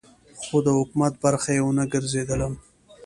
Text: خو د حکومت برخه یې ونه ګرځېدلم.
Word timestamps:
خو 0.43 0.57
د 0.65 0.67
حکومت 0.77 1.13
برخه 1.23 1.51
یې 1.55 1.61
ونه 1.63 1.83
ګرځېدلم. 1.93 2.53